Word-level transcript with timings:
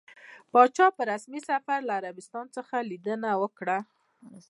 پاچا 0.51 0.87
په 0.97 1.01
رسمي 1.11 1.41
سفر 1.49 1.79
له 1.87 1.93
عربستان 1.99 2.45
څخه 2.55 2.75
ليدنه 2.89 3.29
وکړه. 3.41 3.77